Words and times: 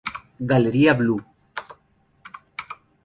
Galería 0.51 0.93
Blue. 0.99 1.21